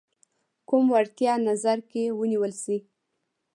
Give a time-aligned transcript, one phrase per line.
[0.69, 2.77] کوم وړتیا نظر کې ونیول شي.